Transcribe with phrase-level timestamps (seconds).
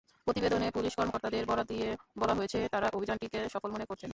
[0.27, 1.87] প্রতিবেদনে পুলিশ কর্মকর্তাদের বরাত দিয়ে
[2.17, 4.09] বলা হয়েছে, তাঁরা অভিযানটিকে সফল মনে করছেন।